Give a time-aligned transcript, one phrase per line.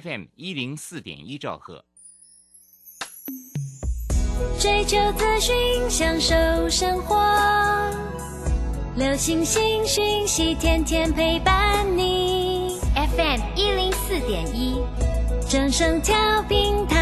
[0.00, 1.84] FM 一零四点一兆赫。
[4.58, 5.54] 追求资讯，
[5.90, 6.34] 享受
[6.70, 7.14] 生活，
[8.96, 12.78] 流星星讯息，天天陪伴你。
[12.94, 14.80] FM 一零四点一，
[15.46, 17.01] 正声调平台。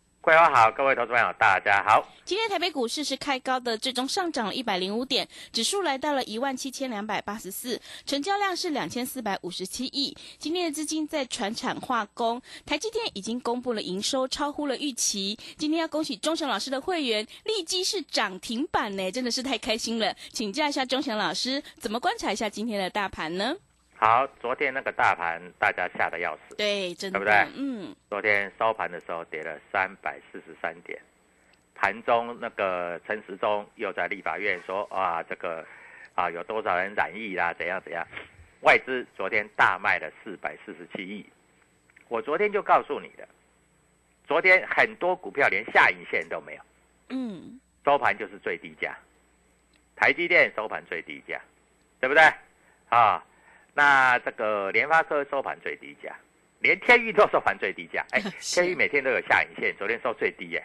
[0.23, 2.07] 桂花好，各位投资朋友大家好。
[2.23, 10.15] 今天台北股市是开高的，最终上涨了一百零五点，指数来到了一万七千两百八十四，成交量是两千四百五十七亿。
[10.37, 15.35] 今天的资金在船产化工，台积电已经公布了营收超乎了预期。
[15.57, 20.15] 今天要恭喜钟祥老师的会员，立基是涨停板呢，真的是太开心了。
[20.31, 23.55] 请教一下钟祥老师，怎么观察一下今天的大盘呢？
[24.03, 27.47] 好，昨天那个大盘大家吓得要死，对，真的，对不对？
[27.55, 30.99] 嗯，昨天收盘的时候跌了三百四十三点，
[31.75, 35.63] 盘中那个陈时中又在立法院说啊，这个
[36.15, 38.03] 啊有多少人染疫啦，怎样怎样，
[38.61, 41.23] 外资昨天大卖了四百四十七亿，
[42.07, 43.29] 我昨天就告诉你的，
[44.25, 46.61] 昨天很多股票连下影线都没有，
[47.09, 48.97] 嗯，收盘就是最低价，
[49.95, 51.39] 台积电收盘最低价，
[51.99, 52.23] 对不对？
[52.89, 53.23] 啊，
[53.73, 56.15] 那这个联发科收盘最低价，
[56.59, 58.05] 连天域都收盘最低价。
[58.11, 60.63] 哎， 是天域每天都有下影线，昨天收最低耶，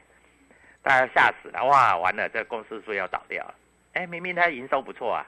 [0.83, 3.55] 大家吓死了，哇，完了，这公司说要倒掉了。
[3.93, 5.27] 哎，明明它营收不错啊，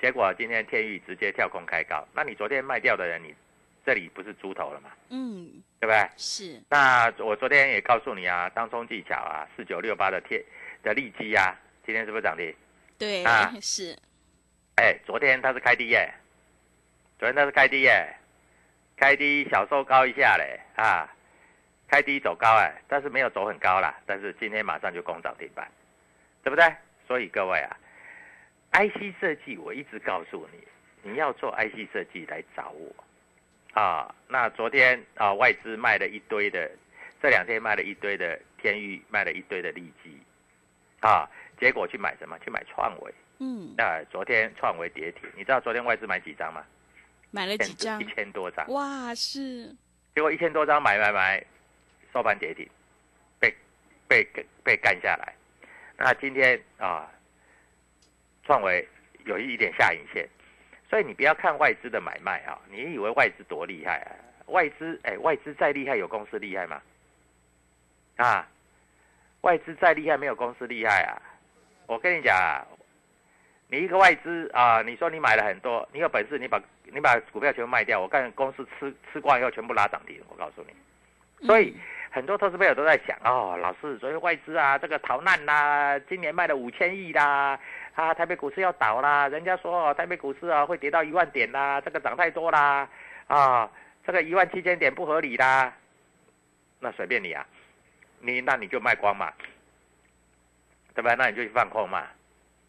[0.00, 3.34] 结果今天天域直接跳空开高，那你昨天卖掉的人，你
[3.86, 4.90] 这里不是猪头了吗？
[5.10, 6.08] 嗯，对不对？
[6.16, 10.42] 是，那我昨天也告诉你啊，当冲技巧啊，四九六八的天
[10.82, 11.54] 的利基啊，
[11.86, 12.54] 今天是不是涨停？
[12.98, 13.96] 对，啊 是，
[14.76, 16.12] 哎，昨天它是开低耶，
[17.18, 18.14] 昨天它是开低耶，
[18.96, 21.08] 开低小收高一下嘞啊，
[21.88, 25.68] 开低走高哎，但是没有走很高啦，但是今天马上就攻涨停板，
[26.44, 26.72] 对不对？
[27.08, 27.76] 所以各位啊
[28.72, 32.94] ，IC 设计我一直告诉你，你要做 IC 设计来找我
[33.80, 34.14] 啊。
[34.28, 36.70] 那昨天啊，外资卖了一堆的，
[37.20, 40.16] 这两天卖了一堆的天域，卖了一堆的利基
[41.00, 41.28] 啊，
[41.58, 42.38] 结果去买什么？
[42.38, 43.12] 去买创维。
[43.40, 46.64] 嗯，那昨天创维跌停，你知道昨天外资买几张吗？
[47.30, 48.04] 买了几张一？
[48.06, 49.74] 千多张，哇，是，
[50.14, 51.44] 结果一千多张买买买，
[52.12, 52.68] 收盘跌停，
[53.38, 53.54] 被
[54.08, 54.26] 被
[54.64, 55.34] 被干下来。
[55.96, 57.10] 那今天啊，
[58.44, 58.86] 创维
[59.24, 60.28] 有一点下影线，
[60.88, 64.10] 所以你不要看外资的买卖啊，你以为外资多厉害啊？
[64.46, 66.80] 外资哎，外资再厉害有公司厉害吗？
[68.16, 68.48] 啊，
[69.42, 71.20] 外资再厉害没有公司厉害啊！
[71.86, 72.66] 我跟你讲啊，
[73.70, 81.46] 你一个外资啊，你说你买了很多，你有本事你把你把股票全部卖掉，我看公司吃吃光以后全部拉涨停，我告诉你。
[81.46, 81.76] 所以
[82.10, 87.60] 很多投资朋友都在想哦，老师，昨天外资啊这个逃难啦，今年卖了五千亿啦，
[87.94, 92.88] 啊台北股市要倒啦，人家说哦台北股市啊会跌到一万点啦，这个涨太多啦，
[93.26, 93.70] 啊
[94.04, 95.72] 这个一万七千点不合理啦，
[96.80, 97.46] 那随便你啊，
[98.20, 99.30] 你那你就卖光嘛，
[100.94, 101.14] 对吧？
[101.14, 102.06] 那你就去放空嘛，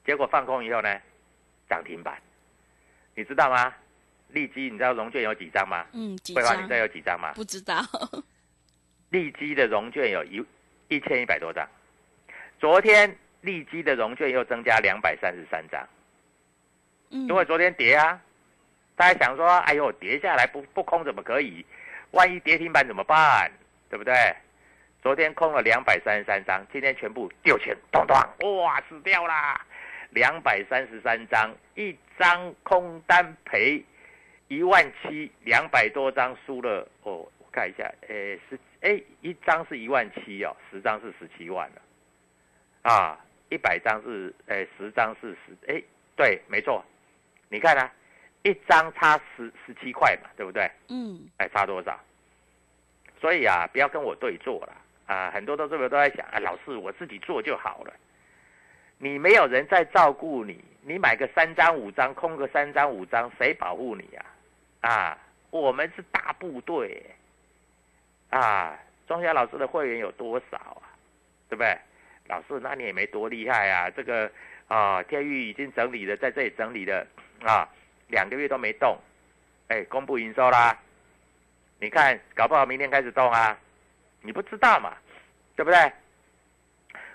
[0.09, 0.99] 结果放空以后呢，
[1.69, 2.19] 涨停板，
[3.13, 3.71] 你知道吗？
[4.29, 5.85] 利基你知道融券有几张吗？
[5.93, 6.77] 嗯，几张，你张知道？
[6.77, 7.31] 有几张吗？
[7.35, 7.79] 不知道，
[9.11, 10.43] 利基的融券有一
[10.87, 11.63] 一千一百多张，
[12.59, 15.87] 昨天利基的融券又增加两百三十三张，
[17.11, 18.19] 嗯，因为昨天跌啊，
[18.95, 21.63] 大家想说，哎呦，跌下来不不空怎么可以？
[22.13, 23.51] 万一跌停板怎么办？
[23.91, 24.35] 对不对？
[25.03, 29.63] 昨天空了两百三十三张，今天全部丢钱，咚咚，哇，死掉啦！
[30.11, 33.83] 两百三十三张，一张空单赔
[34.47, 37.27] 一万七，两百多张输了哦。
[37.37, 41.81] 我看一下，诶，十诶，一张是一万七哦，十张是十七万了，
[42.83, 43.19] 啊，
[43.49, 45.83] 一百张是诶，十张是十，诶，
[46.15, 46.83] 对，没错，
[47.49, 47.91] 你看啊，
[48.43, 50.69] 一张差十十七块嘛，对不对？
[50.89, 51.99] 嗯，哎，差多少？
[53.19, 54.73] 所以啊，不要跟我对做了
[55.05, 55.29] 啊！
[55.31, 57.93] 很多都是不是都在想啊，老师我自己做就好了。
[59.01, 64.25] 你没有人在照顾你，你买个三张五张，空个三张五张，谁保护你呀、
[64.81, 65.17] 啊？
[65.51, 67.01] 我们是大部队
[68.29, 68.77] 啊！
[69.07, 70.83] 庄家老师的会员有多少啊？
[71.47, 71.75] 对不对？
[72.27, 73.89] 老师，那你也没多厉害啊！
[73.89, 74.29] 这个
[74.67, 77.07] 啊，天域已经整理了，在这里整理了
[77.43, 77.67] 啊，
[78.09, 78.97] 两个月都没动，
[79.69, 80.77] 哎，公布营收啦。
[81.79, 83.57] 你看，搞不好明天开始动啊，
[84.21, 84.95] 你不知道嘛，
[85.55, 85.91] 对不对？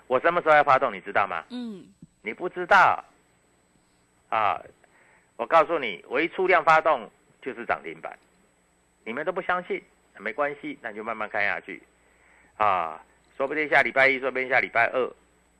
[0.07, 1.43] 我什么时候要发动，你知道吗？
[1.49, 1.85] 嗯，
[2.21, 3.03] 你不知道
[4.29, 4.61] 啊！
[5.37, 7.09] 我告诉你，我一出量发动
[7.41, 8.17] 就是涨停板，
[9.03, 9.83] 你们都不相信，
[10.17, 11.81] 没关系，那你就慢慢看下去
[12.57, 13.01] 啊。
[13.35, 15.13] 说不定下礼拜一，说不定下礼拜二，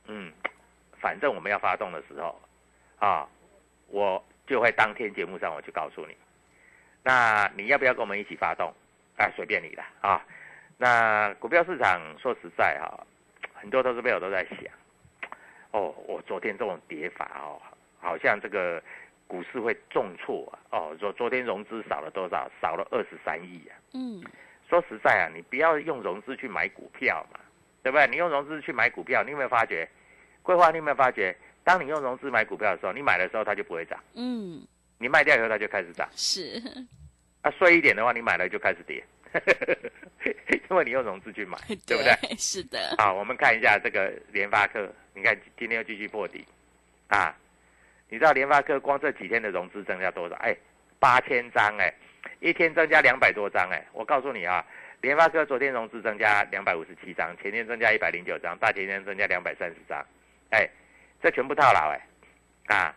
[0.06, 0.32] 嗯，
[0.98, 2.40] 反正我们要发动的时候
[2.98, 3.28] 啊，
[3.88, 6.16] 我就会当天节目上我就告诉你。
[7.02, 8.72] 那你要不要跟我们一起发动？
[9.18, 10.24] 啊，随便你了啊。
[10.78, 13.06] 那股票市场说实在哈、
[13.66, 14.58] 很多投资朋友都在想，
[15.72, 17.60] 哦，我昨天这种跌法哦，
[17.98, 18.80] 好像这个
[19.26, 20.78] 股市会重挫啊。
[20.78, 22.48] 哦，昨昨天融资少了多少？
[22.62, 23.74] 少了二十三亿啊。
[23.92, 24.22] 嗯，
[24.70, 27.40] 说实在啊，你不要用融资去买股票嘛，
[27.82, 28.06] 对不对？
[28.06, 29.88] 你用融资去买股票，你有没有发觉？
[30.44, 31.36] 桂花，你有没有发觉？
[31.64, 34.64] 当你用融资买股票的时候，你买的时候它就不会涨，嗯，
[34.96, 36.08] 你卖掉以后它就开始涨。
[36.12, 36.62] 是，
[37.42, 39.02] 啊，衰一点的话，你买了就开始跌，
[40.68, 41.56] 因为你用融资去买，
[41.86, 42.36] 对不对？
[42.36, 46.44] 是的，好，我们看一下这个联发科，你看今天又继续破底，
[47.08, 47.34] 啊，
[48.08, 50.34] 你知道联发科光这几天的融资增加多少？
[50.36, 50.56] 哎，
[50.98, 51.92] 八千张，哎，
[52.40, 54.64] 一天增加两百多张，哎，我告诉你啊，
[55.00, 60.04] 联发科昨天融资增加两百五十七张，前天增加一百零九张，大前天增加两百三十张，
[60.50, 60.68] 哎，
[61.22, 62.94] 这全部套牢，哎，啊，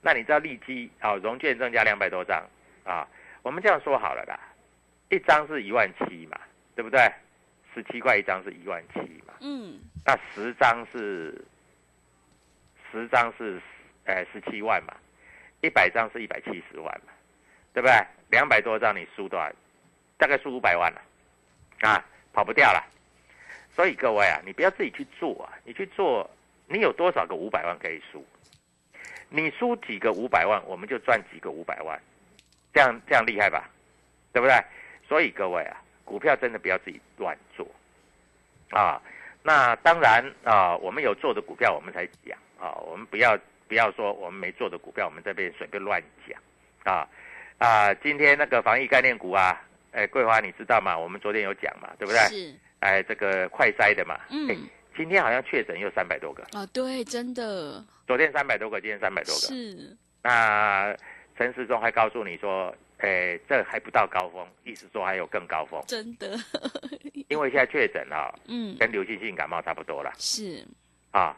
[0.00, 2.42] 那你知道利基啊，融券增加两百多张
[2.84, 3.06] 啊，
[3.42, 4.38] 我们这样说好了啦，
[5.10, 6.38] 一张是一万七嘛，
[6.74, 7.00] 对不对？
[7.74, 11.44] 十七块一张是一万七嘛，嗯，那十张是
[12.90, 13.60] 十张是
[14.04, 14.94] 呃十七万嘛，
[15.60, 17.12] 一百张是一百七十万嘛，
[17.72, 17.94] 对不对？
[18.30, 19.50] 两百多张你输多少？
[20.16, 21.00] 大概输五百万了，
[21.80, 22.84] 啊，跑不掉了。
[23.74, 26.28] 所以各位啊，你不要自己去做啊，你去做，
[26.66, 28.26] 你有多少个五百万可以输？
[29.28, 32.00] 你输几个五百万，我们就赚几个五百万，
[32.72, 33.70] 这样这样厉害吧？
[34.32, 34.54] 对不对？
[35.08, 37.66] 所以各位啊，股票真的不要自己乱做
[38.70, 39.00] 啊。
[39.42, 46.38] 那当然啊，我们有做的股票我们才讲啊，我们不要不要说我们没做的股票，我们这边随便乱讲
[46.84, 47.08] 啊
[47.58, 47.94] 啊！
[47.94, 49.62] 今天那个防疫概念股啊，
[49.92, 50.98] 哎，桂花你知道吗？
[50.98, 52.18] 我们昨天有讲嘛，对不对？
[52.28, 54.56] 是，哎，这个快筛的嘛，嗯哎，
[54.96, 59.40] 今天好像确诊又三百多个，啊，对，真的昨天三百多个，今天三百多个。
[59.40, 60.94] 是，那
[61.36, 66.36] 陈时中还告诉你说，哎，这还不到高峰，意思说还有更高峰，真的，
[67.28, 70.12] 因为现在确诊啊，嗯，跟流行性感冒差不多了。
[70.18, 70.66] 是，
[71.12, 71.36] 啊，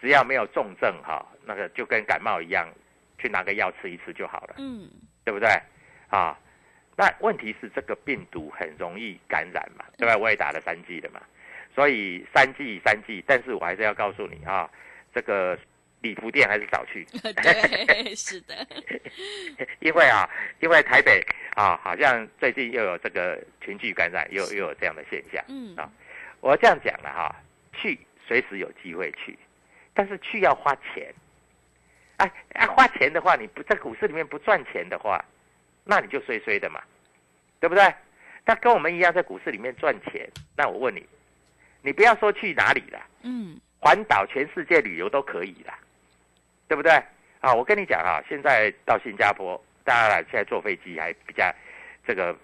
[0.00, 2.68] 只要没有重症哈、那个就跟感冒一样，
[3.18, 4.90] 去拿个药吃一吃就好了，嗯，
[5.24, 5.48] 对不对？
[6.08, 6.36] 啊，
[6.96, 10.16] 那问题是这个病毒很容易感染嘛，对吧？
[10.16, 11.20] 我也打了三剂的嘛，
[11.74, 14.68] 所以三剂三剂，但是我还是要告诉你啊，
[15.14, 15.56] 这个
[16.02, 17.04] 礼服店还是少去，
[17.42, 18.66] 对，是的，
[19.80, 20.28] 因为啊，
[20.60, 21.24] 因为台北
[21.54, 25.42] 啊，好像最近又有这个群聚感染，又又有这样的现象。
[25.48, 25.90] 嗯，啊
[26.40, 27.34] 我这样讲了哈，
[27.72, 29.36] 去随时有机会去，
[29.94, 31.12] 但是去要花钱。
[32.18, 35.22] 哎，啊，花钱的话，你不在股市里面不赚钱的话，
[35.84, 36.80] 那你就衰衰的嘛，
[37.58, 37.94] 对不对？
[38.44, 41.04] 那跟我们一样在股市里面赚钱，那我问你，
[41.82, 45.76] 你不要说去哪里了，嗯，环岛全世界旅游都可以啦，
[46.68, 46.92] 对不对？
[47.40, 51.44] 啊，我跟你讲啊，现在到新加坡，当然了，现在坐飞机还比较
[52.06, 52.36] 这个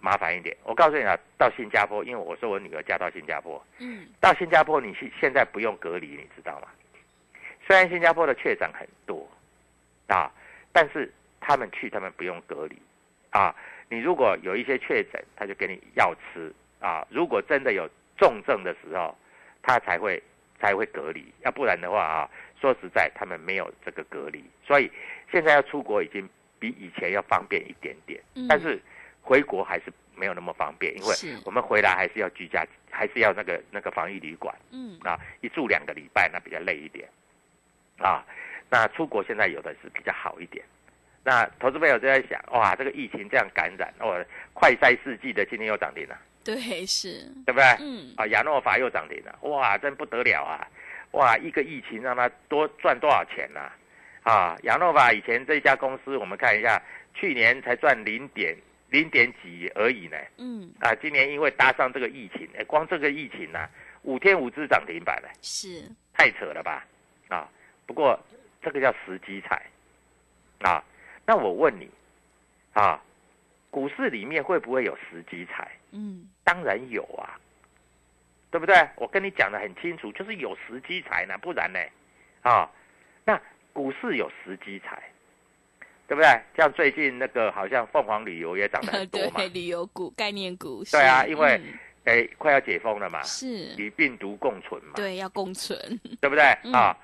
[0.00, 0.56] 麻烦一点。
[0.62, 6.68] 我告诉你啊，到新加坡，因为我说我女儿嫁到新加坡，嗯，到新加坡你现现在不用隔离，你知道吗？
[7.66, 9.26] 虽然新加坡的确诊很多
[10.06, 10.30] 啊，
[10.72, 12.80] 但是他们去他们不用隔离
[13.30, 13.54] 啊。
[13.88, 17.06] 你如果有一些确诊，他就给你药吃啊。
[17.10, 19.16] 如果真的有重症的时候，
[19.62, 20.22] 他才会
[20.60, 22.30] 才会隔离，要不然的话啊，
[22.64, 24.90] 说实在他们没有这个隔离，所以
[25.30, 26.26] 现在要出国已经
[26.58, 28.80] 比以前要方便一点点嗯，但是
[29.20, 37.06] 回国还是没有那么方便，因为我们回来还是要居家，还是要那个那个防疫旅馆嗯啊，一住两个礼拜，那比较累一点
[37.98, 38.24] 啊。
[38.70, 40.64] 那出国现在有的是比较好一点。
[41.22, 47.64] 那投资朋友就在想，哇，这个疫情这样感染，哦，快筛试剂的今天又涨停了，对是对不对？
[47.80, 50.66] 嗯啊，亚诺法又涨停了，哇，真不得了啊！
[51.14, 53.70] 哇，一个疫情让他多赚多少钱呐、
[54.24, 54.56] 啊？
[54.64, 56.80] 亚诺法以前这家公司，我们看一下，
[57.14, 58.56] 去年才赚零点
[58.90, 60.16] 零点几而已呢。
[60.38, 63.68] 嗯啊，今年因为搭上这个疫情，哎，光这个疫情呐、
[64.02, 66.84] 五天五只涨停板了，是太扯了吧？
[67.28, 67.48] 啊，
[67.86, 68.18] 不过
[68.60, 69.62] 这个叫时机财
[70.60, 70.82] 啊。
[71.24, 71.88] 那我问你
[72.72, 73.00] 啊，
[73.70, 75.70] 股市里面会不会有时机财？
[75.92, 77.38] 嗯当然有啊，
[78.54, 78.88] 对不对？
[78.94, 81.80] 我跟你讲的很清楚，就是有时机才呢，不然呢，
[82.42, 82.70] 啊，
[83.24, 83.36] 那
[83.72, 85.02] 股市有时机才，
[86.06, 86.40] 对不对？
[86.56, 95.76] 像最近那个好像凤凰旅游也涨得很多嘛 对，旅游股概念股对啊因为嗯哎，快要解封了嘛，是与病毒共存嘛，对要共存
[96.20, 96.96] 对不对嗯啊？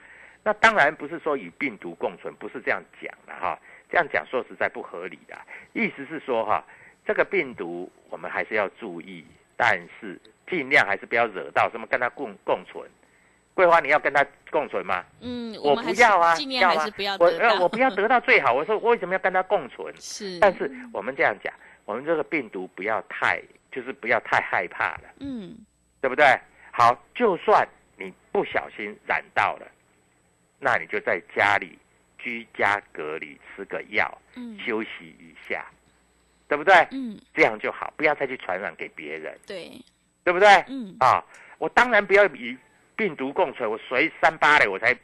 [0.45, 3.59] 那当然不是说与病毒共存，不是这样讲的哈。
[3.91, 5.37] 这样讲说实在不合理的，
[5.73, 6.65] 意思是说哈，
[7.05, 9.25] 这个病毒我们还是要注意，
[9.57, 10.17] 但是
[10.51, 12.85] 尽量还是不要惹到什么跟他共共存。
[13.55, 15.05] 桂花，你要跟他共存吗？
[15.21, 18.53] 嗯我不要啊，尽量还吗是不要我得到呃我不要得到最好。
[18.53, 19.95] 我说我为什么要跟他共存？
[19.99, 21.53] 是但是我们这样讲，
[21.85, 23.41] 我们这个病毒不要太，
[23.71, 25.03] 就是不要太害怕了。
[25.21, 25.57] 嗯
[26.01, 26.25] 对不对？
[26.73, 29.71] 好，就算你不小心染到了，
[30.59, 31.79] 那你就在家里
[32.19, 35.67] 居家隔离，吃个药，嗯休息一下，
[36.49, 36.75] 对不对？
[36.93, 39.73] 嗯这样就好，不要再去传染给别人，对
[40.31, 40.49] 对不对？
[40.69, 41.25] 嗯啊，
[41.59, 42.57] 我当然不要与
[42.95, 44.97] 病毒共存，我随三八嘞，我才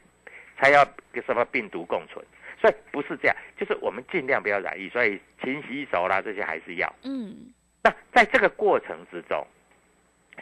[0.57, 2.25] 才要跟什么病毒共存。
[2.61, 6.95] 所以不是这样，就是我们尽量不要染疫，所以勤洗手啦，这些还是要。
[7.03, 7.51] 嗯
[7.83, 9.45] 那在这个过程之中，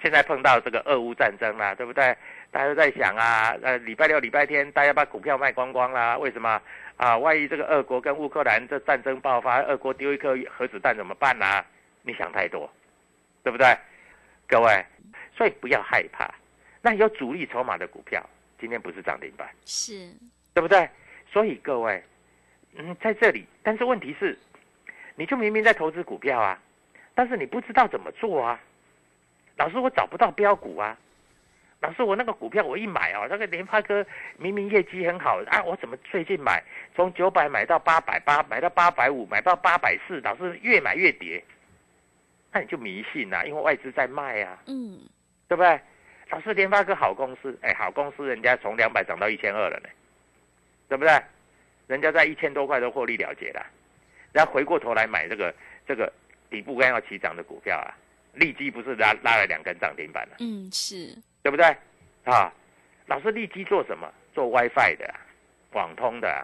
[0.03, 2.15] 现在碰到这个俄乌战争啦，对不对？
[2.51, 6.15] 大家都在想啊，呃，礼拜六、礼拜天，大家把股票卖光光啦。
[6.15, 6.61] 为什么
[6.95, 7.17] 啊？
[7.17, 11.65] 万一这个俄国跟乌克兰这战争爆发，俄国丢一颗核子弹怎么办呢、
[12.03, 12.71] 你想太多，
[13.43, 13.75] 对不对？
[14.47, 14.85] 各位，
[15.35, 16.33] 所以不要害怕。
[16.81, 18.23] 那有主力筹码的股票，
[18.59, 20.11] 今天不是涨停板，是
[20.53, 20.87] 对不对？
[21.31, 22.03] 所以各位，
[22.75, 24.37] 嗯，在这里，但是问题是，
[25.15, 26.61] 你就明明在投资股票啊，
[27.13, 28.59] 但是你不知道怎么做啊。
[29.57, 30.97] 老师，我找不到标股啊。
[31.81, 34.05] 老师，我那个股票我一买哦，那个联发科
[34.37, 36.63] 明明业绩很好啊，我怎么最近买
[36.95, 41.43] 从九百买到八百八，买到八百五，买到八百四，老是越买越跌，
[42.55, 44.57] 那你就迷信啦、因为外资在卖啊。
[44.67, 44.97] 嗯
[45.47, 45.79] 对不对？
[46.31, 49.89] 老师，联发科好公司，哎，好公司，人家从两百涨到一千二了呢，
[50.89, 51.21] 对不对？
[51.85, 53.63] 人家在一千多块都获利了结了，
[54.31, 55.53] 然后回过头来买这个
[55.85, 56.11] 这个
[56.49, 57.93] 底部刚要起涨的股票啊，
[58.33, 61.65] 利基不是拉拉了两根涨停板了，嗯是对不对？
[62.23, 62.51] 啊，
[63.05, 64.11] 老师，利基做什么？
[64.33, 65.19] 做 WiFi 的、啊，
[65.73, 66.41] 网通的、啊，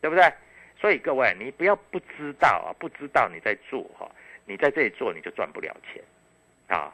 [0.00, 0.32] 对不对？
[0.80, 4.08] 所以各位，你不要不知道啊，不知道你在做哈、
[4.48, 6.02] 你在这里做你就赚不了钱，
[6.66, 6.92] 啊。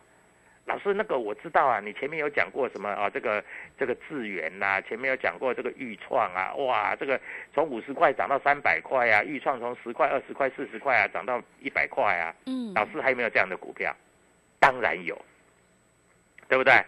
[0.67, 3.11] 老师，那个我知道啊，你前面有讲过什么啊？
[3.11, 3.45] 这个
[3.79, 7.21] 这个智源呐、前面有讲过这个豫创啊，哇，这个
[7.53, 12.35] 从五十块涨到三百块啊，豫创从十块、二十块、四十块啊涨到一百块啊。
[12.47, 13.95] 嗯老师还有没有这样的股票？
[14.59, 15.15] 当然有，
[16.49, 16.83] 对不对？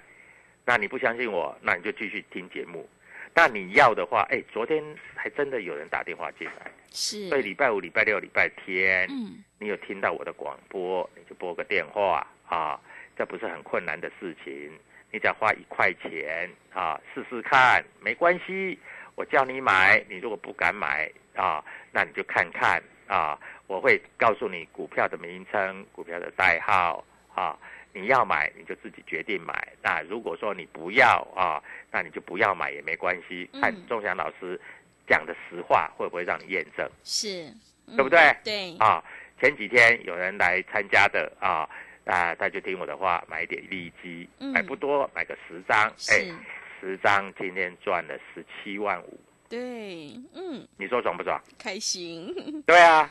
[0.65, 2.89] 那你不相信我，那你就继续听节目。
[3.37, 4.83] 那你要的话，哎，昨天
[5.15, 7.29] 还真的有人打电话进来，是。
[7.29, 9.45] 所以礼拜五、礼拜六、礼拜天，嗯。
[9.59, 12.81] 你有听到我的广播，你就拨个电话啊，
[13.15, 14.73] 这不是很困难的事情，
[15.13, 18.79] 你只要花一块钱啊，试试看，没关系。
[19.17, 21.63] 我叫你买，你如果不敢买啊，
[21.93, 27.59] 那你就看看啊，我会告诉你股票的名称、股票的代号啊，
[27.99, 29.73] 你要买你就自己决定买。
[29.83, 34.61] 那如果说你不要啊，那你就不要买也没关系，看嗯钟祥老师
[35.09, 36.87] 讲的实话会不会让你验证。
[37.03, 37.51] 是
[37.97, 38.37] 对不对？
[38.45, 38.77] 对。
[38.79, 39.03] 啊，
[39.41, 41.69] 前几天有人来参加的啊，
[42.05, 44.53] 啊，他就听我的话，买一点利基，嗯。
[44.53, 46.35] 买不多，买个十张，哎，是
[46.81, 50.67] 十张今天赚了十七万五，对嗯。
[50.77, 51.41] 你说爽不爽？
[51.59, 52.63] 开心。
[52.67, 53.11] 对啊，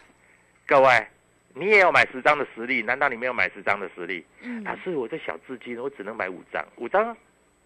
[0.67, 1.07] 各位，
[1.57, 4.25] 你也有买十张的实力，难道你没有买十张的实力？
[4.41, 7.15] 嗯老师，我这小资金，我只能买五张，五张，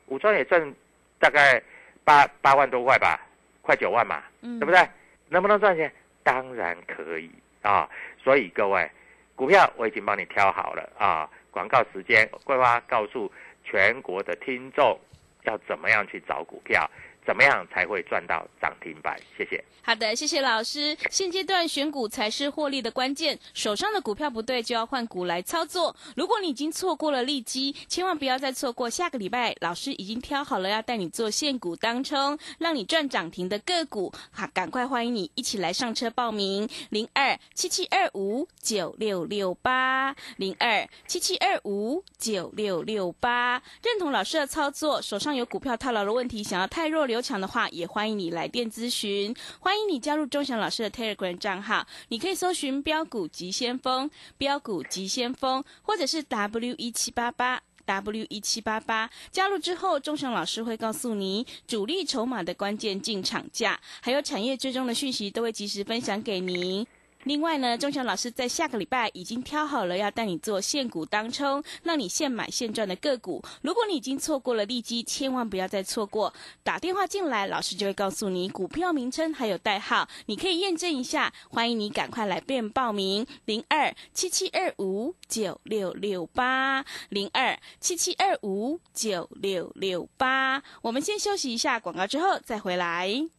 [0.06, 0.74] 五张也赚
[1.18, 1.60] 大概
[2.04, 3.20] 八八万多块吧，
[3.64, 4.88] 快九万嘛，嗯对不对？
[5.28, 5.92] 能不能赚钱？
[6.24, 7.32] 当然可以
[7.64, 7.90] 啊！
[8.24, 8.88] 所以各位，
[9.36, 11.28] 股票我已经帮你挑好了啊。
[11.50, 13.32] 广告时间，桂花告诉
[13.64, 15.00] 全国的听众
[15.46, 16.88] 要怎么样去找股票，
[17.30, 19.16] 怎么样才会赚到涨停板？
[19.38, 19.64] 谢谢。
[19.84, 20.98] 好的，谢谢老师。
[21.12, 25.96] 现阶段选股才是获利的关键，手上的股票不对就要换股来操作。
[26.16, 28.90] 如果你已经错过了利基，千万不要再错过。
[28.90, 34.12] 下个礼拜，老师已经挑好了要带你做现股当冲，让你赚涨停的个股。
[34.32, 43.62] 好，赶快欢迎你一起来上车报名：零二七七二五九六六八零二七七二五九六六八。
[43.84, 49.36] 认同老师的操作，手上有股票套牢的问题，想要太弱留强的话，也欢迎你来电咨询。
[49.60, 54.10] 欢迎你加入钟祥老师的 Telegram 账号，你可以搜寻“标股急先锋”、
[54.40, 59.10] “标股急先锋”，或者是 W 一七八八 W 一七八八。
[59.34, 66.88] 加入之后，钟祥老师会告诉你主力筹码的关键进场价，还有产业追踪的讯息，都会及时分享给您。
[67.26, 73.44] 另外呢，钟祥老师在下个礼拜已经挑好了要带你做现股当冲，让你现买现赚的个股。
[73.62, 76.34] 如果你已经错过了利基，千万不要再错过。
[76.64, 81.34] 打电话进来，老师就会告诉你股票名称还有代号，你可以验证一下。
[81.50, 90.64] 欢迎你赶快来变报名：零二七七二五九六六八零二七七二五九六六八。
[90.82, 93.39] 我们先休息一下广告，之后再回来。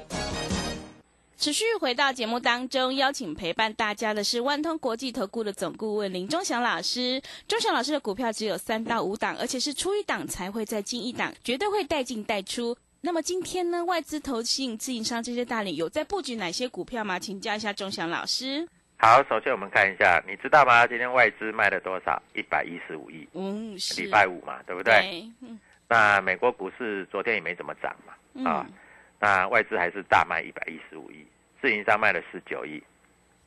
[1.41, 7.19] 持续回到节目当中，邀请陪伴大家的是万通国际投顾的总顾问林忠祥老师。
[7.47, 12.77] 忠祥老师的股票只有三到五档，而且是出一档才会再进一档，绝对会带进带出。
[13.01, 17.17] 那么今天呢，外资、投信、自营商这些大领有在布局哪些股票吗？
[17.17, 18.67] 请教一下忠祥老师。
[18.97, 20.85] 好，首先我们看一下，你知道吗？
[20.85, 22.21] 今天外资卖了多少？
[22.35, 23.27] 一百一十五亿。
[23.33, 24.93] 嗯，是礼拜五嘛，对不对？
[24.93, 28.67] 对，嗯那美国股市昨天也没怎么涨嘛，嗯啊，
[29.19, 31.25] 那外资还是大卖一百一十五亿，
[31.61, 32.81] 自营商卖了十九亿，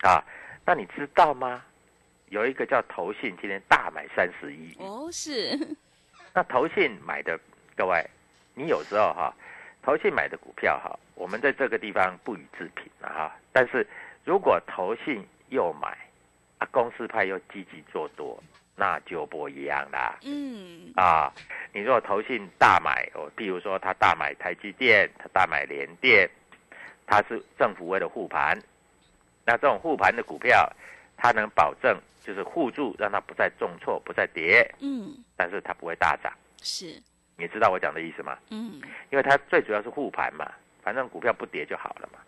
[0.02, 0.24] 啊，
[0.64, 1.64] 那你知道吗？
[2.28, 5.58] 有一个叫投信，今天大买三十亿，哦，是，
[6.32, 7.38] 那投信买的，
[7.76, 8.04] 各位，
[8.54, 9.34] 你有时候哈，
[9.82, 13.36] 投信买的股票哈，我们在这个地方不予置评了哈。
[13.52, 13.86] 但是
[14.24, 15.96] 如果投信又买，
[16.58, 18.42] 啊，公司派又积极做多，
[18.74, 20.18] 那就不一样啦。
[20.24, 21.32] 嗯，啊，
[21.72, 26.28] 你如果投信大买，哦，譬如说他大买台积电，他大买联电，
[27.06, 28.58] 他是政府为了护盘，
[29.44, 30.70] 那这种护盘的股票，
[31.16, 36.32] 它能保证就是护住，让它不再重挫，不再跌，嗯，但是它不会大涨。
[36.62, 37.00] 是，
[37.36, 38.38] 你知道我讲的意思吗？
[38.50, 40.50] 嗯，因为它最主要是护盘嘛，
[40.82, 42.18] 反正股票不跌就好了嘛。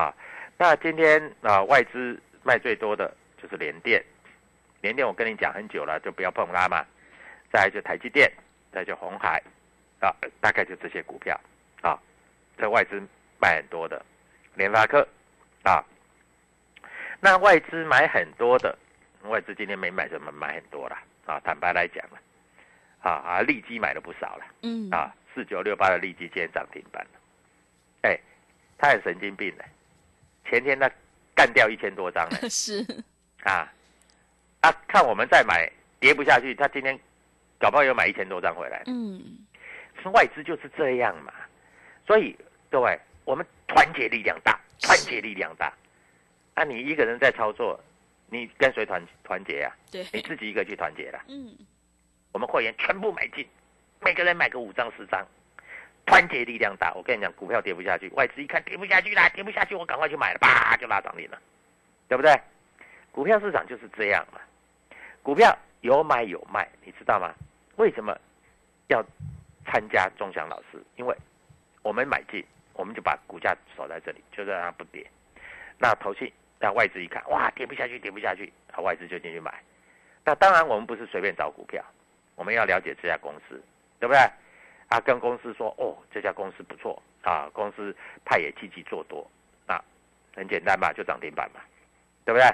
[0.00, 0.14] 啊，
[0.56, 4.02] 那今天啊外资卖最多的就是联电，
[4.80, 6.84] 联电我跟你讲很久了，就不要碰它嘛。
[7.52, 8.32] 再来就台积电，
[8.72, 9.40] 再就红海，
[10.00, 10.10] 啊，
[10.40, 11.38] 大概就这些股票。
[11.82, 11.96] 啊，
[12.56, 13.00] 这外资
[13.38, 14.04] 卖很多的，
[14.54, 15.06] 联发科
[15.62, 15.84] 啊，
[17.20, 18.76] 那外资买很多的，
[19.24, 22.18] 外资今天没买什么，买很多了啊，坦白来讲了，
[23.00, 24.44] 啊啊，利基买了不少了。
[24.62, 27.20] 嗯，啊，四九六八的利基今天涨停板了，
[28.02, 28.18] 哎，
[28.78, 29.64] 他很神经病的，
[30.48, 30.90] 前天他
[31.34, 32.84] 干掉一千多张呢， 是，
[33.42, 33.72] 啊，
[34.60, 36.98] 啊，看我们再买跌不下去，他今天
[37.58, 39.20] 搞不好又买一千多张回来，嗯，
[40.12, 41.32] 外资就是这样嘛，
[42.06, 42.36] 所以
[42.70, 45.72] 各位，我们团结力量大，团结力量大，
[46.54, 47.78] 啊，你一个人在操作，
[48.28, 49.72] 你跟谁团团结啊？
[49.90, 51.20] 对，你自己一个去团结了。
[51.28, 51.56] 嗯，
[52.32, 53.46] 我们会员全部买进，
[54.00, 55.26] 每个人买个五张十张，
[56.06, 56.92] 团结力量大。
[56.94, 61.38] 我跟你讲，股票跌不下去，外资一看跌不下去啦，跌不下去，我赶快去买了，叭就拉涨停了，
[62.08, 62.32] 对不对？
[63.12, 64.40] 股票市场就是这样嘛，
[65.22, 67.32] 股票有买有卖，你知道吗？
[67.76, 68.16] 为什么
[68.88, 69.04] 要
[69.64, 70.82] 参加钟祥老师？
[70.96, 71.16] 因为
[71.82, 72.44] 我们买进，
[72.74, 75.04] 我们就把股价守在这里，就让它不跌。
[75.78, 79.52] 那投信，那外资一看，哇，跌不下去，跌不下去，啊，外资就进去买。
[80.24, 81.84] 那当然，我们不是随便找股票，
[82.34, 83.62] 我们要了解这家公司，
[83.98, 84.18] 对不对？
[84.88, 89.28] 啊，跟公司说，哦，这家公司不错啊，公司派也积极做多，
[89.66, 89.82] 那
[90.34, 91.60] 很简单嘛，就涨停板嘛，
[92.24, 92.46] 对不对？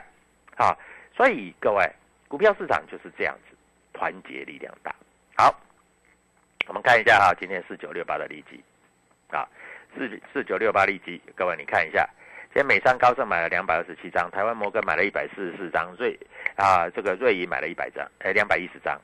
[0.57, 0.79] 好，
[1.15, 1.85] 所以各位，
[2.29, 3.57] 股票市场就是这样子，
[3.93, 4.95] 团结力量大。
[5.37, 5.55] 好，
[6.67, 8.63] 我们看一下哈，今天四九六八的利基，
[9.35, 9.49] 啊，
[9.97, 12.09] 四四九六八利基，各位你看一下，
[12.53, 16.19] 今天美商高盛买了两百二十七张，台湾摩根买了一百四十四张，瑞
[16.57, 19.01] 啊这个瑞银买了一百张，哎两百一十张，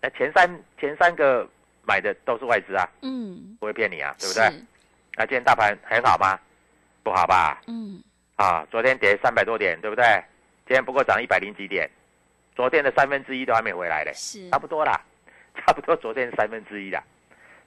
[0.00, 1.48] 那前三前三个
[1.82, 4.44] 买的都是外资啊，嗯，不会骗你啊，对不对？
[5.16, 6.38] 那今天大盘很好吗？
[7.02, 7.60] 不好吧？
[7.66, 8.02] 嗯，
[8.36, 10.04] 啊，昨天跌三百多点，对不对？
[10.66, 11.90] 今天不过涨一百零几点，
[12.54, 15.00] 昨天的三分之一都还没回来嘞，是差不多啦，
[15.54, 17.02] 差不多昨天三分之一啦。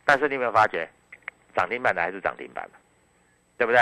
[0.05, 0.87] 但是你有没有发觉，
[1.55, 2.77] 涨停板的还是涨停板嘛，
[3.57, 3.79] 对不对？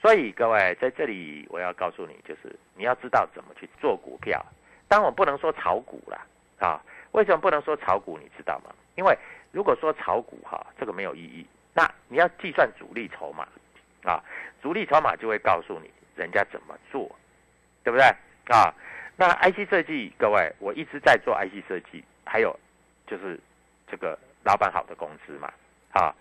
[0.00, 4.44] 所以各位在这里我要告诉你，就是你要知道怎么去做股票。
[4.86, 6.24] 当然我不能说炒股啦，
[6.58, 6.80] 啊，
[7.12, 8.16] 为什么不能说炒股？
[8.18, 8.72] 你知道吗？
[8.94, 9.16] 因为
[9.52, 11.46] 如果说炒股哈，这个没有意义。
[11.74, 13.46] 那你要计算主力筹码，
[14.02, 14.22] 啊，
[14.62, 17.10] 主力筹码就会告诉你人家怎么做，
[17.84, 18.04] 对不对？
[18.54, 18.72] 啊，
[19.16, 22.58] 那 IC 设计，各位，我一直在做 IC 设计，还有
[23.06, 23.38] 就是
[23.90, 25.52] 这个老板好的公司嘛，
[25.92, 26.14] 啊，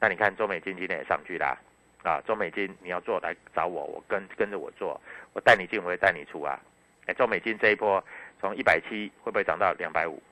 [0.00, 1.56] 那你看中美金今天也上去啦，
[2.02, 5.00] 啊，中美金你要做来找我，我跟跟着我做，
[5.32, 6.58] 我带你进，我会带你出啊。
[7.06, 8.02] 哎，中美金这一波
[8.40, 10.22] 从一百七会不会涨到两百五？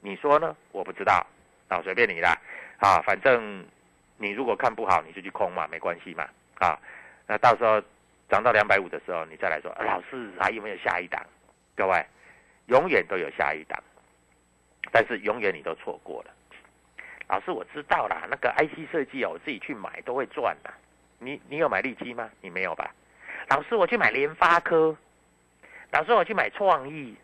[0.00, 0.56] 你说呢？
[0.72, 1.26] 我不知道，
[1.68, 2.36] 啊，随便你啦，
[2.78, 3.66] 啊，反正。
[4.18, 6.80] 你如果看不好，你就去空嘛，没关系嘛，啊，
[7.26, 7.78] 那到时候
[8.30, 11.22] 涨到两百五的时候，你再来说，老师还有没有下一档？
[11.76, 12.02] 各位，
[12.68, 13.78] 永远都有下一档，
[14.90, 16.30] 但是永远你都错过了。
[17.28, 20.72] 老师，我知道啦，那个 IC 设计哦，我自己去买都会赚的。
[21.18, 22.30] 你你有买利基吗？
[22.40, 22.94] 你没有吧？
[23.48, 24.96] 老师，我去买联发科，
[25.90, 27.16] 老师我去买创意，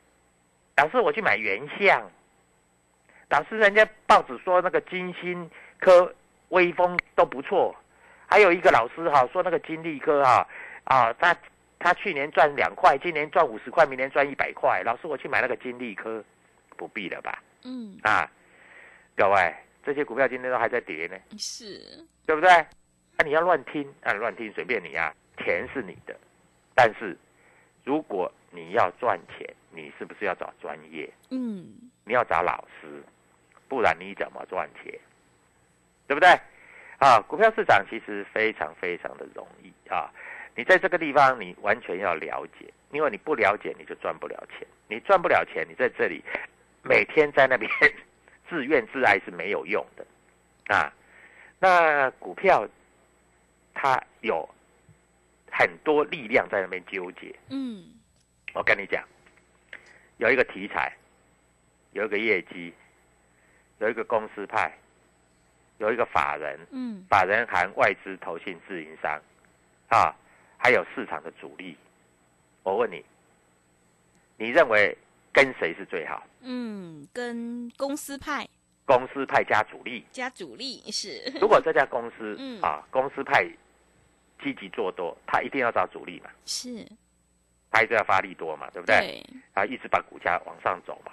[0.76, 2.02] 老师我去买原相，
[3.30, 6.14] 老师人家报纸说那个金星科。
[6.52, 7.74] 微风都不错，
[8.26, 10.46] 还有一个老师哈说那个金利科哈
[10.84, 11.34] 啊，他
[11.78, 14.82] 他去年赚两块，今年赚五十块，明年赚一百块。
[14.84, 16.22] 老师，我去买那个金利科，
[16.76, 17.42] 不必了吧？
[17.64, 18.30] 嗯啊，
[19.16, 21.80] 各位，这些股票今天都还在跌呢，是，
[22.26, 22.50] 对不对？
[22.50, 22.68] 啊，
[23.24, 26.16] 你要乱听啊，乱听随便你啊，钱是你的，
[26.74, 27.16] 但是
[27.84, 31.10] 如果你要赚钱，你是不是要找专业？
[31.30, 31.66] 嗯，
[32.04, 33.02] 你要找老师，
[33.68, 34.92] 不然你怎么赚钱？
[36.06, 36.28] 对不对？
[36.98, 40.12] 啊，股票市场其实非常非常的容易啊！
[40.54, 44.66] 你在这个地方，你完全要了解，因为你不了解，你就赚不了钱。
[44.86, 46.22] 你赚不了钱，你在这里
[46.82, 47.68] 每天在那边
[48.52, 50.04] 自怨自艾是没有用的
[50.74, 50.92] 啊！
[51.58, 52.68] 那股票
[53.72, 54.46] 它有
[55.50, 57.34] 很多力量在那边纠结。
[57.48, 57.82] 嗯，
[58.52, 59.02] 我跟你讲，
[60.18, 60.94] 有一个题材，
[61.92, 62.74] 有一个业绩，
[63.78, 64.70] 有一个公司派。
[65.78, 69.20] 有一个法人，嗯，法人含外资、投信、自营商，
[69.88, 70.14] 啊，
[70.56, 71.76] 还有市场的主力。
[72.62, 73.04] 我问你，
[74.36, 74.96] 你认为
[75.32, 76.22] 跟谁是最好？
[76.40, 78.46] 嗯，跟公司派。
[78.84, 80.04] 公司派加主力。
[80.10, 81.32] 加主力是。
[81.40, 83.44] 如果这家公司，嗯啊，公司派
[84.42, 86.30] 积极做多，他一定要找主力嘛？
[86.44, 86.86] 是。
[87.70, 88.68] 他一直要发力多嘛？
[88.70, 88.96] 对不对？
[88.98, 89.26] 对。
[89.54, 91.12] 啊，一直把股价往上走嘛。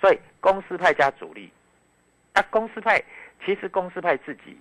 [0.00, 1.50] 所以公司派加主力，
[2.34, 3.02] 那公司派。
[3.42, 4.54] 其实公司派自己，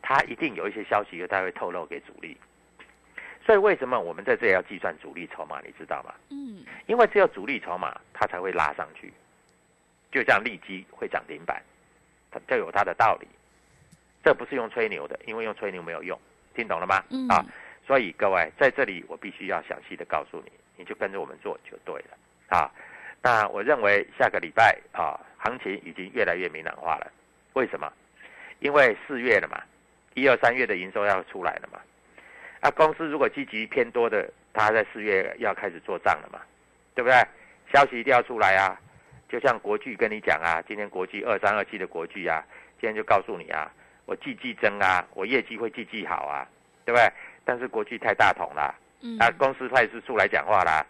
[0.00, 2.34] 他一定有一些消息，他会透露给主力。
[3.44, 5.60] 所以为什么我们在这里要计算主力筹码？
[5.60, 6.14] 你知道吗？
[6.30, 6.64] 嗯。
[6.86, 9.12] 因为只有主力筹码，它才会拉上去。
[10.10, 11.62] 就像利基会涨停板，
[12.30, 13.28] 它就有它的道理。
[14.22, 16.18] 这不是用吹牛的，因为用吹牛没有用。
[16.54, 17.04] 听懂了吗？
[17.10, 17.28] 嗯。
[17.28, 17.44] 啊，
[17.86, 22.56] 所以各位在这里，我必须要详细的告诉你，你就跟着我们做就对了。
[22.56, 22.70] 啊，
[23.20, 27.12] 那我认为下个礼拜啊，行情已经越来越明朗化了。
[27.52, 27.92] 为什么？
[28.60, 29.60] 因为四月了嘛，
[30.14, 31.78] 一二三月的营收要出来了嘛。
[32.64, 36.40] 啊，公司如果积极偏多的，他在四月要开始做账了嘛，
[36.94, 37.22] 对不对？
[37.70, 38.80] 消息一定要出来啊！
[39.28, 42.42] 就像国巨跟你讲啊，今天国巨二三二七的国巨啊，
[42.80, 43.70] 今天就告诉你啊，
[44.06, 46.48] 我季季增啊，我业绩会季季好啊，
[46.86, 47.06] 对不对？
[47.44, 48.74] 但是国巨太大桶了，
[49.20, 50.86] 啊，公司派是出来讲话啦。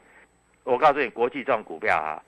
[0.63, 2.23] 我告诉你，国际这种股票啊，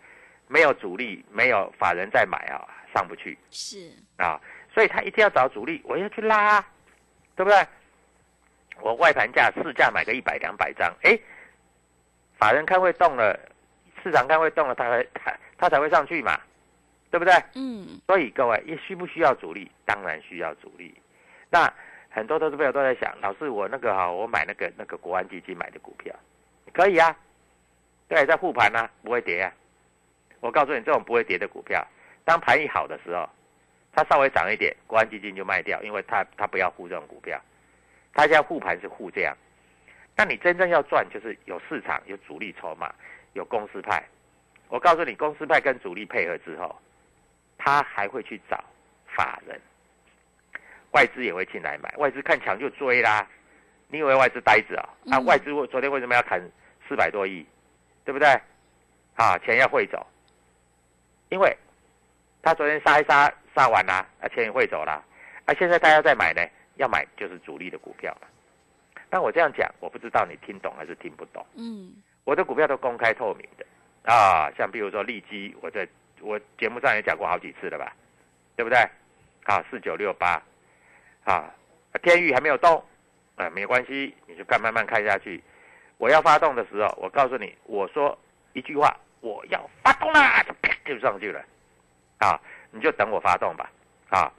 [0.48, 2.66] 没有主力，没有法人在买啊。
[2.92, 4.40] 上不去是啊，
[4.72, 6.64] 所以他一定要找主力，我要去拉，
[7.36, 7.58] 对不对？
[8.80, 11.18] 我外盘价市价买个一百两百张，哎，
[12.38, 13.38] 法人看会动了，
[14.02, 16.40] 市场看会动了，他才他他才会上去嘛，
[17.10, 17.34] 对不对？
[17.54, 18.00] 嗯。
[18.06, 19.70] 所以各位，也需不需要主力？
[19.84, 20.94] 当然需要主力。
[21.50, 21.72] 那
[22.10, 26.14] 很多投资朋友都在想，老师，我那个哈，我买那个那个国安基金买的股票，
[26.72, 27.16] 可以啊，
[28.08, 29.52] 对，在护盘呢，不会跌啊。
[30.40, 31.84] 我告诉你，这种不会跌的股票。
[32.24, 33.28] 当盘一好的时候，
[33.92, 37.40] 它稍微涨一点，国安基金就卖掉，因为它它不要护这种股票，
[38.16, 39.36] 它现在护盘是护这样。
[40.16, 42.92] 那你真正要赚，就是有市场、有主力筹码、
[43.34, 44.02] 有公司派。
[44.68, 46.74] 我告诉你，公司派跟主力配合之后，
[47.58, 48.64] 他还会去找
[49.14, 49.60] 法人，
[50.92, 53.26] 外资也会进来买，外资看强就追啦。
[53.88, 54.88] 你以为外资呆子啊？
[55.12, 56.40] 啊，外资昨天为什么要砍
[56.88, 57.46] 四百多亿？
[58.04, 58.28] 对不对？
[59.16, 60.04] 啊，钱要汇走，
[61.28, 61.56] 因为。
[62.42, 64.92] 他昨天杀一杀杀完了，啊，钱也汇走了，
[65.46, 66.40] 啊，现在大家在买呢，
[66.76, 68.28] 要买就是主力的股票嘛。
[69.08, 71.44] 但我这样讲，我不知道你听懂还是听不懂。
[71.54, 73.66] 嗯，我的股票都公开透明的
[74.10, 75.86] 啊，像比如说利基，我在
[76.20, 77.94] 我节目上也讲过好几次了吧，
[78.56, 78.78] 对不对？
[79.44, 80.42] 啊，四九六八，
[81.24, 81.54] 啊，
[82.02, 82.82] 天宇还没有动，
[83.36, 85.40] 啊，没关系，你就看慢慢看下去。
[85.98, 88.18] 我要发动的时候，我告诉你，我说
[88.54, 91.40] 一句话，我要发动啦，就啪就上去了，
[92.18, 92.40] 啊，
[92.72, 93.70] 你就等我发动吧，
[94.08, 94.32] 啊，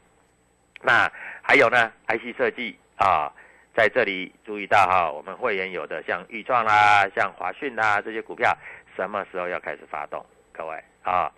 [0.81, 1.11] 那
[1.41, 3.31] 还有呢，IC 设计啊。
[3.75, 8.51] 在这里注意到哈，我们会员有的像豫创啦、像华讯啦这些股票，
[8.95, 10.25] 什么时候要开始发动？
[10.51, 11.31] 各位啊，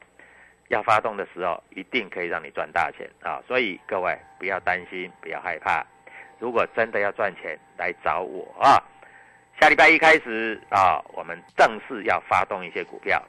[0.69, 3.43] 要发动的时候，一定可以让你赚大钱啊！
[3.45, 5.86] 所以各位不要担心，不要害怕。
[6.39, 8.80] 如果真的要赚钱，来找我啊！
[9.60, 13.21] 下礼拜一开始啊，我们正式要发动一些股票，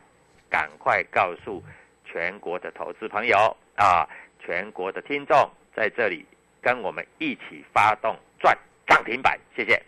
[0.49, 1.61] 赶快告诉
[2.05, 6.25] 全国的投资朋友啊，全国的听众在这里
[6.61, 8.57] 跟我们一起发动赚。
[8.87, 9.81] 涨停板，谢谢。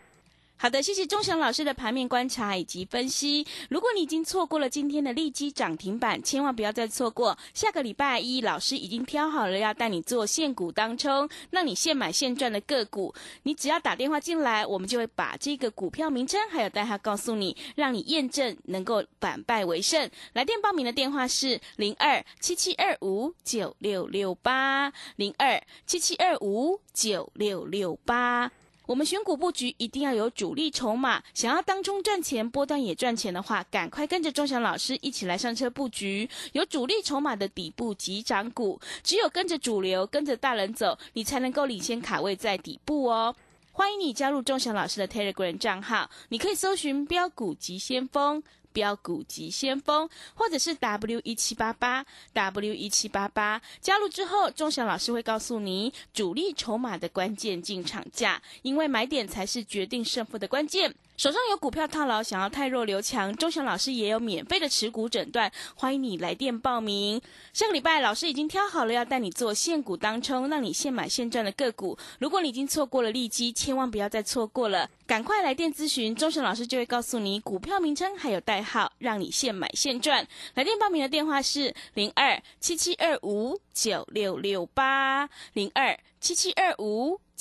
[0.62, 3.44] 好的，谢谢钟祥老师的盘面观察以及分析。
[3.68, 7.36] 如果你已经错过了今天的利基涨停板，千万不要再错过。
[7.52, 13.12] 下个礼拜一，老师已经挑好了要带你做现股当冲，让你现买现赚的个股。
[13.42, 20.08] 你只要打电话进来，我们就会把这个股票名称还有代号告诉你，让你验证能够反败为胜。
[20.34, 28.52] 来电报名的电话是零二七七二五九六六八零二七七二五九六六八。
[28.86, 38.80] 我们选股布局一定要有主力筹码，想要当中赚钱、波段也赚钱的话，赶快跟着钟祥老师一起来上车布局有主力筹码的底部急涨股。
[39.04, 43.34] 只有跟着主流、跟着大人走，你才能够领先卡位在底部哦。
[43.70, 48.42] 欢迎你加入钟祥老师的 Telegram 账号，你可以搜寻“标股急先锋”。
[48.72, 60.94] 标股及先锋，或者是 W 一七八八 W 一七八八，加入之后，钟祥老师会告诉你主力筹码的关键进场价，因为买点才是决定胜负的关键。
[61.22, 67.22] 手上有股票套牢，想要太弱留强，钟祥老师也有免费的持股诊断，欢迎你来电报名。
[67.52, 71.96] 下个礼拜老师已经挑好了要带你做现股当冲，让你现买现赚的个股。
[72.18, 80.26] 如果你已经错过了利基，千万不要再错过了，赶快来电咨询，钟祥老师就会告诉你股票名称还有代号，让你现买现赚。
[80.54, 87.20] 来电报名的电话是零二七七二五九六六八零二七七二五。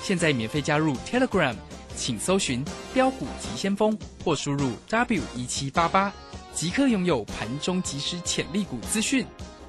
[0.00, 1.54] 现在免费加入 Telegram，
[1.96, 6.12] 请搜寻“标股急先锋”或输入 “w 一七八八”，
[6.54, 9.26] 即刻拥有盘中即时潜力股资讯。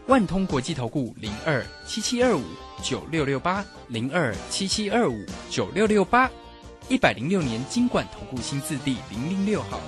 [0.07, 2.41] 万通国际投顾零二七七二五
[2.81, 6.29] 九六六八零二七七二五九六六八，
[6.87, 9.81] 一百零六年金管投顾新字第零零六号。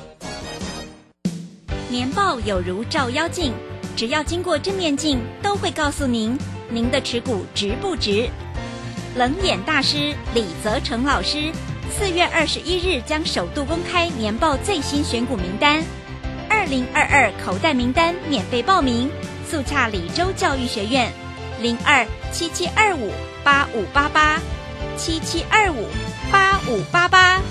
[1.89, 3.53] 年报有如照妖镜，
[3.95, 6.37] 只要经过正面镜，都会告诉您
[6.69, 8.29] 您的持股值不值。
[9.15, 11.51] 冷眼大师李泽成老师，
[11.89, 15.83] 四月二十一日将首度公开年报最新选股名单，
[16.49, 19.09] 二零二二口袋名单免费报名，
[19.49, 21.11] 速洽李州教育学院，
[21.59, 23.11] 零二七七二五
[23.43, 24.39] 八五八八，
[24.95, 25.87] 七七二五
[26.31, 27.41] 八五八八。